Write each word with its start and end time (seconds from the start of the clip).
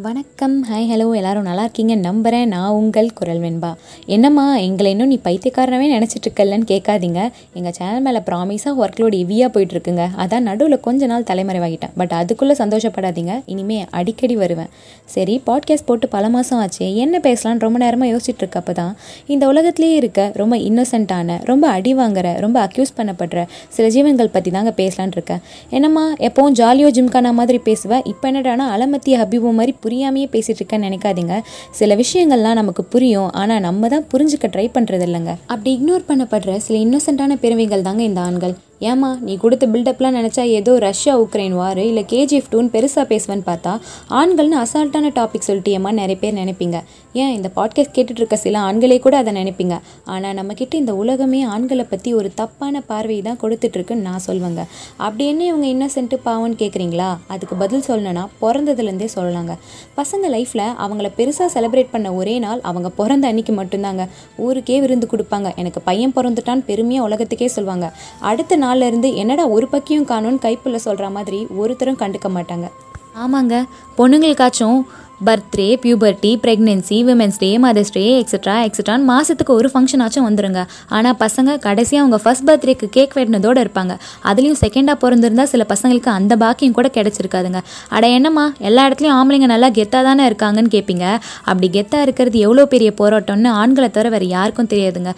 வணக்கம். 0.00 0.64
Hi 0.64 0.86
hello 0.90 1.14
எல்லாரும் 1.14 1.42
நல்லா 1.42 1.62
இருக்கீங்க? 1.62 1.94
நம்புகிறேன் 1.94 2.48
நான் 2.48 2.70
உங்கள் 2.70 3.12
குரல் 3.12 3.40
வெண்பா. 3.40 3.74
என்னம்மா 4.06 4.56
எங்களை 4.56 4.90
இன்னும் 4.90 5.08
நீ 5.08 5.18
பைத்தியக்காரனவே 5.24 5.88
நினச்சிட்ருக்கலன்னு 5.94 6.66
கேட்காதீங்க. 6.70 7.30
எங்கள் 7.52 7.72
சேனல் 7.72 8.00
மேலே 8.00 8.18
ப்ராமிஸாக 8.18 8.72
ஒர்க் 8.82 9.00
லோடு 9.00 9.18
ஹெவியாக 9.22 9.50
போயிட்டுருக்குங்க. 9.54 10.04
அதான் 10.16 10.46
நடுவில் 10.48 10.80
கொஞ்ச 10.80 11.06
நாள் 11.06 11.22
தலைமறைவாகிட்டேன். 11.22 11.92
பட் 11.96 12.12
அதுக்குள்ளே 12.12 12.54
சந்தோஷப்படாதீங்க. 12.54 13.42
இனிமே 13.46 13.84
அடிக்கடி 13.90 14.36
வருவேன். 14.36 14.70
சரி 15.04 15.42
பாட்காஸ்ட் 15.46 15.86
போட்டு 15.86 16.08
பல 16.08 16.28
மாதம் 16.28 16.58
ஆச்சு. 16.58 16.96
என்ன 16.96 17.20
பேசலான்னு 17.22 17.58
ரொம்ப 17.58 17.78
நேரமாக 17.78 18.16
யோசிச்சுட்டு 18.16 18.42
இருக்கப்போ 18.44 18.72
தான் 18.72 18.96
இந்த 19.26 19.46
உலகத்துலேயே 19.52 19.98
இருக்க 20.02 20.32
ரொம்ப 20.34 20.56
இன்னோசென்ட்டான 20.56 21.38
ரொம்ப 21.44 21.68
அடி 21.68 21.94
வாங்குற 21.94 22.40
ரொம்ப 22.40 22.68
அக்யூஸ் 22.68 22.96
பண்ணப்படுற 22.96 23.46
சில 23.68 23.88
ஜீவன்கள் 23.88 24.32
பற்றி 24.38 24.50
தாங்க 24.50 24.74
பேசலான்னு 24.76 25.16
இருக்கேன். 25.18 25.44
என்னம்மா 25.70 26.06
எப்போவும் 26.30 26.58
ஜாலியோ 26.62 26.90
ஜிம்கானா 27.00 27.32
மாதிரி 27.42 27.58
பேசுவேன் 27.58 28.02
இப்போ 28.04 28.32
என்னடானா 28.32 28.66
அலமத்தி 28.78 29.14
ஹபீபு 29.22 29.54
மாதிரி 29.60 29.80
புரியாமையே 29.86 30.28
பேசிட்டு 30.34 30.60
இருக்கேன்னு 30.62 30.88
நினைக்காதீங்க. 30.88 31.36
சில 31.80 31.96
விஷயங்கள்லாம் 32.02 32.60
நமக்கு 32.62 32.84
புரியும். 32.84 33.30
ஆனால் 33.42 33.64
நம்ம 33.68 33.88
தான் 33.88 34.06
புரிஞ்சுக்க 34.12 34.48
ட்ரை 34.54 34.66
பண்ணுறது 34.76 35.06
இல்லைங்க 35.08 35.34
அப்படி 35.46 35.70
இக்னோர் 35.78 36.08
பண்ணப்படுற 36.10 36.56
சில 36.66 36.78
இன்னோசென்ட்டான 36.86 37.38
பெருமைகள் 37.46 37.86
தாங்க 37.88 38.02
இந்த 38.02 38.20
ஆண்கள். 38.20 38.54
ஏமா 38.90 39.08
நீ 39.26 39.32
கொடுத்த 39.42 39.64
பில்டப்லாம் 39.72 40.16
நினச்சா 40.18 40.44
ஏதோ 40.58 40.72
ரஷ்யா 40.84 41.12
உக்ரைன் 41.20 41.54
வார் 41.58 41.80
இல்லை 41.82 42.02
கேஜிஎஃப் 42.12 42.48
டூன்னு 42.52 42.70
பெருசாக 42.76 43.04
பேசுவேன்னு 43.10 43.44
பார்த்தா 43.48 43.72
ஆண்கள்னு 44.20 44.56
அசால்ட்டான 44.62 45.10
டாபிக் 45.18 45.46
சொல்லிட்டியம்மா 45.48 45.90
நிறைய 45.98 46.16
பேர் 46.22 46.34
நினைப்பீங்க. 46.34 46.78
ஏன் 47.12 47.32
இந்த 47.36 47.48
பாட்காஸ்ட் 47.56 47.94
கேட்டுட்டு 47.96 48.20
இருக்க 48.22 48.36
சில 48.36 48.56
ஆண்களே 48.68 48.96
கூட 48.98 49.16
அதை 49.16 49.32
நினைப்பீங்க. 49.34 49.74
ஆனால் 50.04 50.34
நம்மக்கிட்ட 50.38 50.74
இந்த 50.74 50.94
உலகமே 51.02 51.40
ஆண்களை 51.54 51.84
பற்றி 51.92 52.14
ஒரு 52.14 52.28
தப்பான 52.40 52.82
பார்வை 52.90 53.18
தான் 53.28 53.38
கொடுத்துட்ருக்குன்னு 53.42 54.06
நான் 54.08 54.24
சொல்வேங்க. 54.26 54.64
அப்படி 54.96 55.26
என்ன 55.26 55.44
இவங்க 55.50 55.68
இன்னசென்ட்டு 55.74 56.18
பாவம்னு 56.26 56.58
கேட்குறீங்களா 56.62 57.10
அதுக்கு 57.34 57.56
பதில் 57.62 57.86
சொல்லணும்னா 57.88 58.24
பிறந்ததுலேருந்தே 58.42 59.08
சொல்லலாங்க. 59.16 59.54
பசங்க 60.00 60.24
லைஃப்பில் 60.36 60.66
அவங்கள 60.86 61.10
பெருசாக 61.20 61.48
செலிப்ரேட் 61.56 61.92
பண்ண 61.94 62.14
ஒரே 62.20 62.36
நாள் 62.46 62.60
அவங்க 62.72 62.90
பிறந்த 63.00 63.26
அன்னைக்கு 63.32 63.54
மட்டும்தாங்க. 63.60 64.04
ஊருக்கே 64.46 64.80
விருந்து 64.86 65.08
கொடுப்பாங்க. 65.14 65.48
எனக்கு 65.62 65.82
பையன் 65.90 66.16
பிறந்துட்டான்னு 66.18 66.68
பெருமையாக 66.72 67.08
உலகத்துக்கே 67.10 67.50
சொல்லுவாங்க 67.58 67.86
அடுத்த 68.32 68.56
நாள் 68.56 68.70
இருந்து 68.80 69.14
என்னடா 69.14 69.46
ஒரு 69.46 69.68
பக்கியும் 69.72 70.08
காணும்னு 70.08 70.38
கைப்புள்ள 70.42 70.74
சொல்கிற 70.74 71.10
மாதிரி 71.10 71.46
ஒருத்தரும் 71.56 71.98
கண்டுக்க 71.98 72.28
மாட்டாங்க. 72.28 72.70
ஆமாங்க 73.16 73.64
பொண்ணுங்களுக்காச்சும் 73.98 74.82
birthday 75.26 75.66
puberty 75.82 76.30
pregnancy 76.44 76.96
women's 77.08 77.38
day 77.42 77.50
mother's 77.64 77.92
day 77.96 78.04
extra 78.20 78.54
எக்ஸட்ரான்னு 78.66 79.06
மாதத்துக்கு 79.10 79.52
ஒரு 79.58 79.68
ஃபங்க்ஷனாச்சும் 79.72 80.26
வந்துருங்க. 80.28 80.60
ஆனால் 80.96 81.16
பசங்க 81.24 81.56
கடைசியாக 81.66 82.02
அவங்க 82.04 82.18
ஃபர்ஸ்ட் 82.24 82.46
பர்த்டேக்கு 82.48 82.86
கேக் 82.96 83.14
வெட்டினதோடு 83.18 83.62
இருப்பாங்க. 83.64 83.94
அதுலேயும் 84.30 84.58
செகண்டாக 84.62 84.96
பிறந்திருந்தால் 85.04 85.50
சில 85.52 85.66
பசங்களுக்கு 85.72 86.10
அந்த 86.18 86.36
பாக்கியம் 86.42 86.76
கூட 86.78 86.90
கிடச்சிருக்காதுங்க. 86.96 87.60
அட 87.96 88.04
என்னம்மா 88.18 88.44
எல்லா 88.68 88.84
இடத்துலையும் 88.88 89.16
ஆம்பளைங்க 89.18 89.48
நல்லா 89.54 89.70
கெத்தாக 89.78 90.02
தானே 90.08 90.24
இருக்காங்கன்னு 90.30 90.72
கேட்பீங்க 90.76 91.06
அப்படி 91.50 91.68
கெத்தாக 91.76 92.06
இருக்கிறது 92.08 92.38
எவ்வளோ 92.46 92.66
பெரிய 92.74 92.90
போராட்டம்னு 93.02 93.52
ஆண்களை 93.62 93.90
தவிர 93.96 94.10
வேறு 94.16 94.28
யாருக்கும் 94.36 94.70
தெரியாதுங்க. 94.74 95.12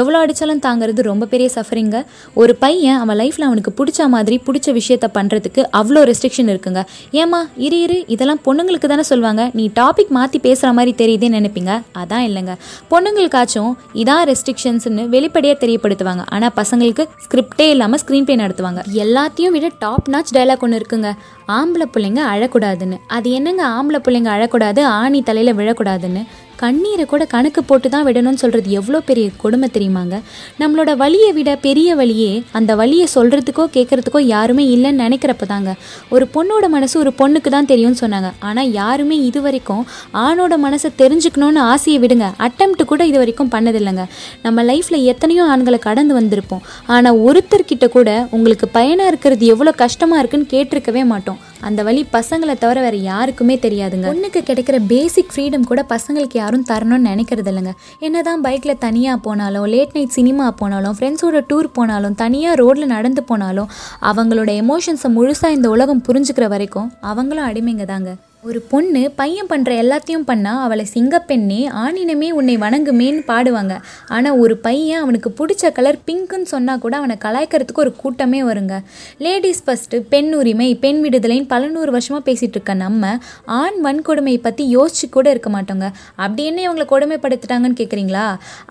எவ்வளோ 0.00 0.18
அடித்தாலும் 0.22 0.62
தாங்கிறது 0.68 1.08
ரொம்ப 1.10 1.28
பெரிய 1.34 1.50
சஃபரிங்க 1.56 1.98
ஒரு 2.42 2.54
பையன் 2.64 2.98
அவன் 3.02 3.20
லைஃப்பில் 3.22 3.48
அவனுக்கு 3.50 3.74
பிடிச்ச 3.80 4.08
மாதிரி 4.16 4.38
பிடிச்ச 4.48 4.68
விஷயத்த 4.80 5.06
பண்ணுறதுக்கு 5.18 5.60
அவ்வளோ 5.80 6.02
ரெஸ்ட்ரிக்ஷன் 6.12 6.52
இருக்குங்க. 6.54 6.82
ஏமா 7.22 7.42
இரு 7.66 7.78
இரு 7.86 7.98
இதெல்லாம் 8.16 8.42
பொண்ணுங்களுக்கு 8.48 8.90
தானே 8.94 9.06
சொல்லுவாங்க. 9.12 9.42
நீ 9.52 9.70
டாபிக் 9.80 10.08
மாற்றி 10.08 10.38
பேசுகிற 10.38 10.72
மாதிரி 10.72 10.92
தெரியுதுன்னு 11.02 11.38
நினைப்பீங்க? 11.38 11.82
அதான் 11.98 12.24
இல்லைங்க. 12.28 12.54
பொண்ணுங்களுக்காச்சும் 12.90 13.72
இதான் 13.94 14.22
ரெஸ்ட்ரிக்ஷன்ஸ்னு 14.30 15.08
வெளிப்படையாக 15.08 15.66
தெரியப்படுத்துவாங்க. 15.66 16.24
ஆனால் 16.26 16.52
பசங்களுக்கு 16.56 17.06
ஸ்கிரிப்டே 17.24 17.68
இல்லாமல் 17.68 18.00
ஸ்க்ரீன் 18.06 18.26
ப்ளே 18.28 18.36
நடத்துவாங்க 18.36 18.82
எல்லாத்தையும் 19.04 19.54
விட 19.56 19.70
டாப் 19.78 20.08
நாச் 20.08 20.34
டைலாக் 20.34 20.58
ஒன்று 20.58 20.80
இருக்குங்க. 20.80 21.10
ஆம்பளை 21.48 21.86
பிள்ளைங்க 21.94 22.20
அழக்கூடாதுன்னு. 22.32 22.98
அது 23.06 23.30
என்னங்க 23.30 23.64
ஆம்பளை 23.66 24.00
பிள்ளைங்க 24.08 24.30
அழக்கூடாது 24.36 24.82
ஆணி 24.82 25.22
தலையில் 25.22 25.56
விழக்கூடாதுன்னு? 25.56 26.24
கண்ணீரை 26.62 27.04
கூட 27.12 27.22
கணக்கு 27.34 27.60
போட்டு 27.70 27.88
தான் 27.94 28.04
விடணும்னு 28.08 28.40
சொல்கிறது 28.42 28.68
எவ்வளோ 28.78 28.98
பெரிய 29.08 29.26
கொடுமை 29.42 29.68
தெரியுமாங்க? 29.76 30.16
நம்மளோட 30.62 30.90
வழியை 31.02 31.30
விட 31.38 31.50
பெரிய 31.66 31.94
வழியே 32.00 32.32
அந்த 32.58 32.70
வழியை 32.80 33.06
சொல்கிறதுக்கோ 33.16 33.64
கேட்குறதுக்கோ 33.76 34.22
யாருமே 34.34 34.64
இல்லைன்னு 34.74 35.02
நினைக்கிறப்ப 35.04 35.46
தாங்க. 35.52 35.72
ஒரு 36.14 36.26
பொண்ணோட 36.34 36.68
மனசு 36.76 36.96
ஒரு 37.02 37.12
பொண்ணுக்கு 37.20 37.50
தான் 37.56 37.70
தெரியும்னு 37.72 38.00
சொன்னாங்க. 38.02 38.30
ஆனால் 38.48 38.70
யாருமே 38.80 39.18
இது 39.28 39.42
வரைக்கும் 39.46 39.84
ஆணோட 40.24 40.54
மனசை 40.66 40.90
தெரிஞ்சுக்கணும்னு 41.02 41.62
ஆசையை 41.72 41.98
விடுங்க. 42.04 42.28
அட்டம்ப்ட் 42.48 42.84
கூட 42.92 43.02
இது 43.12 43.18
வரைக்கும் 43.22 43.52
பண்ணதில்லைங்க. 43.56 44.06
நம்ம 44.46 44.64
லைஃப்பில் 44.70 45.06
எத்தனையோ 45.14 45.44
ஆண்களை 45.54 45.80
கடந்து 45.88 46.14
வந்திருப்போம். 46.20 46.64
ஆனால் 46.96 47.20
ஒருத்தர்கிட்ட 47.28 47.88
கூட 47.96 48.10
உங்களுக்கு 48.38 48.68
பயனாக 48.78 49.12
இருக்கிறது 49.12 49.44
எவ்வளோ 49.54 49.74
கஷ்டமாக 49.84 50.20
இருக்குன்னு 50.22 50.52
கேட்டிருக்கவே 50.54 51.04
மாட்டோம். 51.12 51.40
அந்த 51.60 51.80
வழி 51.82 52.02
பசங்களை 52.12 52.54
தவிர 52.58 52.78
வேறு 52.80 52.98
யாருக்குமே 53.02 53.56
தெரியாதுங்க. 53.56 54.06
பொண்ணுக்கு 54.06 54.40
கிடைக்கிற 54.42 54.76
பேசிக் 54.86 55.32
ஃப்ரீடம் 55.32 55.66
கூட 55.66 55.80
பசங்களுக்கு 55.90 56.36
யாரும் 56.36 56.64
தரணும்னு 56.68 57.08
நினைக்கிறது 57.08 57.50
இல்லைங்க 57.52 57.72
என்னதான் 58.00 58.40
பைக்கில் 58.40 58.78
தனியாக 58.78 59.18
போனாலும் 59.18 59.66
லேட் 59.66 59.94
நைட் 59.94 60.16
சினிமா 60.16 60.46
போனாலும் 60.60 60.96
ஃப்ரெண்ட்ஸோட 60.98 61.42
டூர் 61.50 61.68
போனாலும் 61.72 62.14
தனியாக 62.14 62.60
ரோட்டில் 62.62 62.86
நடந்து 62.86 63.24
போனாலும் 63.24 63.70
அவங்களோட 64.10 64.50
எமோஷன்ஸை 64.62 65.10
முழுசாக 65.10 65.50
இந்த 65.50 65.68
உலகம் 65.70 66.04
புரிஞ்சுக்கிற 66.08 66.48
வரைக்கும் 66.48 66.90
அவங்களும் 67.04 67.48
அடிமைங்க 67.48 67.86
தாங்க 67.86 68.10
ஒரு 68.48 68.60
பொண்ணு 68.68 69.00
பையன் 69.18 69.48
பண்ணுற 69.48 69.70
எல்லாத்தையும் 69.80 70.24
பண்ணால் 70.28 70.60
அவளை 70.66 70.84
சிங்கப்பெண்ணே 70.92 71.58
ஆணினமே 71.80 72.28
உன்னை 72.36 72.54
வணங்குமேன்னு 72.62 73.22
பாடுவாங்க. 73.30 73.74
ஆனால் 74.14 74.38
ஒரு 74.42 74.54
பையன் 74.66 75.02
அவனுக்கு 75.04 75.30
பிடிச்ச 75.40 75.72
கலர் 75.78 75.98
பிங்க்குன்னு 76.06 76.48
சொன்னால் 76.52 76.80
கூட 76.84 76.94
அவனை 77.00 77.16
கலாய்க்கிறதுக்கு 77.24 77.82
ஒரு 77.84 77.92
கூட்டமே 78.02 78.40
வருங்க. 78.50 78.76
லேடிஸ் 79.24 79.60
ஃபஸ்ட்டு 79.66 80.00
பெண் 80.12 80.30
உரிமை 80.38 80.68
பெண் 80.84 81.00
விடுதலைன்னு 81.04 81.50
பல 81.52 81.68
நூறு 81.74 81.92
வருஷமாக 81.96 82.24
பேசிகிட்டு 82.28 82.58
இருக்க 82.58 82.76
நம்ம 82.84 83.10
ஆண் 83.58 83.78
வன்கொடுமையை 83.86 84.40
பற்றி 84.46 84.64
யோசிச்சு 84.76 85.08
கூட 85.16 85.26
இருக்க 85.34 85.52
மாட்டோங்க. 85.56 85.88
அப்படி 86.24 86.44
என்ன 86.52 86.64
இவங்களை 86.66 86.86
கொடுமைப்படுத்திட்டாங்கன்னு 86.94 87.78
கேட்குறீங்களா 87.82 88.26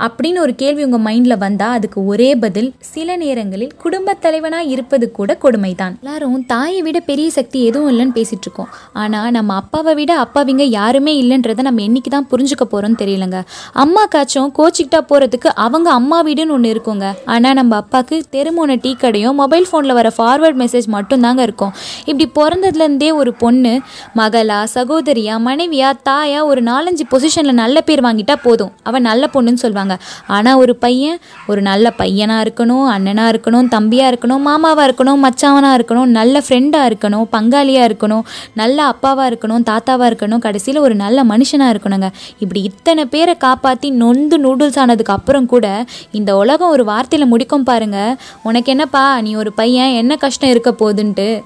அப்படின்னு 0.07 0.41
ஒரு 0.45 0.55
கேள்வி 0.63 0.83
உங்கள் 0.89 1.05
மைண்டில் 1.09 1.41
வந்தால் 1.45 1.77
அதுக்கு 1.79 2.01
ஒரே 2.15 2.31
பதில் 2.45 2.71
சில 2.95 3.17
நேரங்களில் 3.25 3.77
குடும்பத் 3.85 4.23
தலைவனாக 4.25 4.73
இருப்பது 4.75 5.11
கூட 5.19 5.37
கொடுமை 5.45 5.73
தான் 5.83 5.95
எல்லாரும் 6.01 6.41
தாயை 6.55 6.81
விட 6.89 6.99
பெரிய 7.11 7.29
சக்தி 7.39 7.61
எதுவும் 7.69 7.91
இல்லைன்னு 7.93 8.17
பேசிகிட்டு 8.19 8.49
இருக்கோம். 8.49 8.73
ஆனால் 9.05 9.31
நம்ம 9.31 9.57
அப்பாவை 9.59 9.93
விட 9.99 10.11
அப்பாவிங்க 10.23 10.63
யாருமே 10.77 11.13
இல்லைன்றதை 11.21 11.63
நம்ம 11.67 11.83
என்னைக்கு 11.87 12.09
தான் 12.15 12.27
புரிஞ்சுக்க 12.31 12.65
போகிறோம்னு 12.73 12.99
தெரியலங்க. 13.03 13.39
அம்மாக்காச்சும் 13.83 14.49
கோச்சிக்கிட்டா 14.57 15.01
போகிறதுக்கு 15.11 15.49
அவங்க 15.65 15.89
அம்மா 15.99 16.19
வீடுன்னு 16.27 16.55
ஒன்று 16.57 16.73
இருக்குங்க. 16.75 17.07
ஆனால் 17.35 17.57
நம்ம 17.59 17.75
அப்பாவுக்கு 17.83 18.17
தெருமோன 18.35 18.77
டீ 18.83 18.91
கடையும் 19.03 19.37
மொபைல் 19.41 19.67
ஃபோனில் 19.69 19.97
வர 19.99 20.09
ஃபார்வர்ட் 20.17 20.59
மெசேஜ் 20.63 20.87
மட்டும்தாங்க 20.95 21.41
இருக்கும். 21.47 21.73
இப்படி 22.09 22.27
பிறந்ததுலேருந்தே 22.39 23.09
ஒரு 23.21 23.33
பொண்ணு 23.43 23.73
மகளா 24.21 24.59
சகோதரியா 24.75 25.35
மனைவியா 25.47 25.89
தாயா 26.09 26.41
ஒரு 26.51 26.63
நாலஞ்சு 26.69 27.05
பொசிஷனில் 27.13 27.59
நல்ல 27.63 27.77
பேர் 27.89 28.03
வாங்கிட்டா 28.07 28.37
போதும். 28.45 28.71
அவன் 28.89 29.07
நல்ல 29.09 29.23
பொண்ணுன்னு 29.35 29.63
சொல்லுவாங்க 29.63 29.97
ஆனால் 30.37 30.59
ஒரு 30.63 30.75
பையன் 30.85 31.17
ஒரு 31.51 31.63
நல்ல 31.69 31.93
பையனாக 32.01 32.45
இருக்கணும் 32.45 32.87
அண்ணனாக 32.95 33.33
இருக்கணும் 33.33 33.67
தம்பியாக 33.75 34.11
இருக்கணும் 34.11 34.43
மாமாவாக 34.49 34.87
இருக்கணும் 34.87 35.21
மச்சாவனாக 35.25 35.77
இருக்கணும் 35.79 36.09
நல்ல 36.19 36.43
ஃப்ரெண்டாக 36.45 36.89
இருக்கணும் 36.89 37.25
பங்காளியாக 37.35 37.87
இருக்கணும் 37.89 38.23
நல்ல 38.61 38.77
அப்பாவாக 38.91 39.25
இருக்கணும். 39.29 39.48
தாத்தாவாக 39.57 40.09
இருக்கணும் 40.09 40.37
கடைசியில் 40.37 40.81
ஒரு 40.81 40.95
நல்ல 40.95 41.23
மனுஷனாக 41.23 41.73
இருக்கணுங்க. 41.73 42.11
இப்படி 42.39 42.61
இத்தனை 42.61 43.05
பேரை 43.05 43.37
காப்பாற்றி 43.37 43.89
நொந்து 43.89 44.37
நூடுல்ஸ் 44.37 44.79
ஆனதுக்கு 44.79 45.13
அப்புறம் 45.13 45.45
கூட 45.45 45.85
இந்த 46.11 46.35
உலகம் 46.35 46.69
ஒரு 46.69 46.83
வார்த்தையில் 46.83 47.25
முடிக்கும் 47.25 47.63
பாருங்க. 47.63 48.17
உனக்கு 48.43 48.71
என்னப்பா 48.71 49.21
நீ 49.21 49.35
ஒரு 49.35 49.53
பையன் 49.53 49.91
என்ன 49.91 50.15
கஷ்டம் 50.15 50.49
இருக்க 50.49 50.71
போகுதுன்ட்டு. 50.71 51.43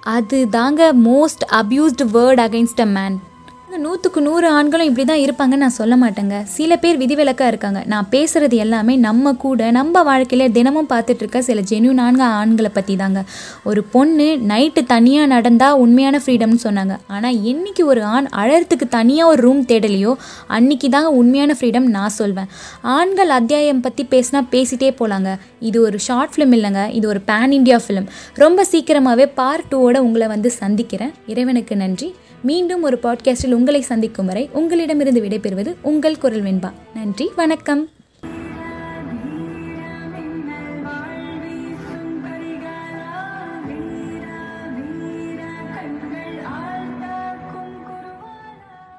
அது 0.00 0.48
தாங்க 0.48 0.92
most 0.92 1.44
abused 1.52 2.06
word 2.12 2.42
against 2.46 2.80
a 2.80 2.86
man 2.86 3.28
நூற்றுக்கு 3.78 4.20
நூறு 4.20 4.48
ஆண்களும் 4.48 4.86
இப்படி 4.86 5.04
தான் 5.04 5.22
இருப்பாங்கன்னு 5.24 5.56
நான் 5.56 5.76
சொல்ல 5.78 5.96
மாட்டேங்க. 5.96 6.42
சில 6.42 6.76
பேர் 6.76 6.98
விதிவிலக்காக 6.98 7.46
இருக்காங்க. 7.46 7.82
நான் 7.86 8.08
பேசுகிறது 8.10 8.56
எல்லாமே 8.64 8.96
நம்ம 8.96 9.32
கூட 9.32 9.70
நம்ம 9.70 10.02
வாழ்க்கையில் 10.02 10.52
தினமும் 10.52 10.88
பார்த்துட்டு 10.88 11.22
இருக்க 11.24 11.42
சில 11.42 11.62
நான்கு 11.92 12.22
ஆண்களை 12.22 12.70
பற்றி 12.74 12.96
தாங்க 12.96 13.22
ஒரு 13.64 13.82
பொண்ணு 13.82 14.38
நைட்டு 14.48 14.82
தனியாக 14.86 15.26
நடந்தால் 15.26 15.78
உண்மையான 15.78 16.20
ஃப்ரீடம்னு 16.26 16.58
சொன்னாங்க. 16.64 16.96
ஆனால் 17.06 17.34
என்னைக்கு 17.34 17.84
ஒரு 17.84 18.02
ஆண் 18.02 18.26
அழறதுக்கு 18.36 18.88
தனியாக 18.88 19.30
ஒரு 19.30 19.42
ரூம் 19.42 19.62
தேடலையோ 19.62 20.14
அன்னைக்கு 20.46 20.88
தாங்க 20.88 21.10
உண்மையான 21.10 21.54
ஃப்ரீடம் 21.60 21.88
நான் 21.96 22.08
சொல்வேன். 22.08 22.48
ஆண்கள் 22.82 23.28
அத்தியாயம் 23.28 23.80
பற்றி 23.80 24.06
பேசினா 24.10 24.42
பேசிட்டே 24.50 24.90
போகலாங்க 25.00 25.38
இது 25.60 25.82
ஒரு 25.82 25.98
ஷார்ட் 25.98 26.34
ஃபிலிம் 26.36 26.56
இல்லைங்க. 26.58 26.90
இது 26.90 27.08
ஒரு 27.08 27.20
பேன் 27.26 27.54
இண்டியா 27.58 27.78
ஃபிலிம் 27.86 28.06
ரொம்ப 28.34 28.64
சீக்கிரமாகவே 28.64 29.26
பார்ட் 29.26 29.70
டூவோட 29.70 29.98
உங்களை 29.98 30.26
வந்து 30.26 30.50
சந்திக்கிறேன். 30.50 31.14
இறைவனுக்கு 31.26 31.76
நன்றி. 31.76 32.14
மீண்டும் 32.42 32.82
ஒரு 32.82 32.98
பாட்காஸ்டில் 33.02 33.56
உங்களை 33.60 33.80
சந்திக்கும் 33.80 34.26
வரை 34.26 34.50
உங்களிடமிருந்து 34.52 35.20
விடைபெறுவது 35.20 35.74
உங்கள் 35.82 36.18
குரல் 36.18 36.42
வெண்பா. 36.42 36.72
நன்றி 36.94 37.30
வணக்கம். 37.36 37.88